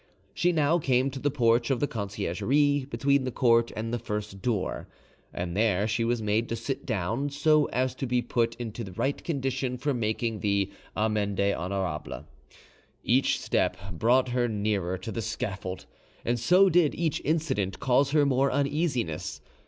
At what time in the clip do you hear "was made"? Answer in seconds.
6.03-6.49